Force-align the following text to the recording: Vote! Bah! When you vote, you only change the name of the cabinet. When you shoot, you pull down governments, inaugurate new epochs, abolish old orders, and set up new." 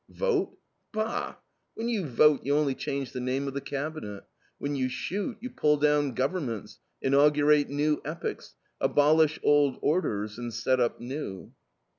Vote! 0.09 0.57
Bah! 0.91 1.35
When 1.75 1.87
you 1.87 2.07
vote, 2.07 2.43
you 2.43 2.55
only 2.57 2.73
change 2.73 3.11
the 3.11 3.19
name 3.19 3.47
of 3.47 3.53
the 3.53 3.61
cabinet. 3.61 4.23
When 4.57 4.75
you 4.75 4.89
shoot, 4.89 5.37
you 5.41 5.51
pull 5.51 5.77
down 5.77 6.15
governments, 6.15 6.79
inaugurate 7.03 7.69
new 7.69 8.01
epochs, 8.03 8.55
abolish 8.79 9.39
old 9.43 9.77
orders, 9.83 10.39
and 10.39 10.51
set 10.51 10.79
up 10.79 10.99
new." 10.99 11.53